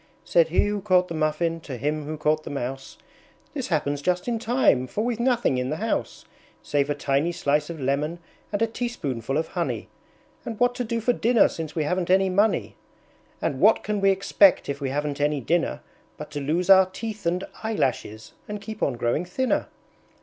[0.25, 2.97] Said he who caught the Muffin to him who caught the Mouse,
[3.53, 4.87] "This happens just in time!
[4.87, 6.25] For we've nothing in the house,
[6.63, 8.17] Save a tiny slice of lemon
[8.51, 9.89] and a teaspoonful of honey,
[10.43, 12.75] And what to do for dinner since we haven't any money?
[13.43, 15.81] And what can we expect if we haven't any dinner,
[16.17, 19.67] But to lose our teeth and eyelashes and keep on growing thinner?"